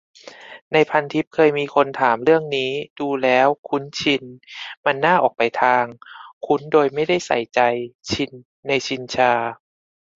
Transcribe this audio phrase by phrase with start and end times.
[0.73, 4.23] ในพันทิปเคยมีคนถามเรื่องนี้ ดูแล้ว คุ้นชิน
[4.85, 5.83] มันออกไปทาง
[6.45, 7.59] คุ้นโดยไม่ได้ใส่ใจ
[8.11, 8.31] "ชิน"
[8.67, 9.33] ในชินชา